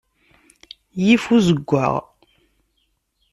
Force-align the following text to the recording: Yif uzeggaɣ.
Yif 1.03 1.23
uzeggaɣ. 1.35 1.93